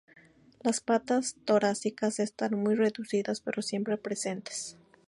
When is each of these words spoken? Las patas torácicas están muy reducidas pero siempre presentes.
Las 0.63 0.79
patas 0.81 1.35
torácicas 1.45 2.17
están 2.19 2.55
muy 2.59 2.73
reducidas 2.73 3.39
pero 3.39 3.61
siempre 3.61 3.97
presentes. 3.97 4.75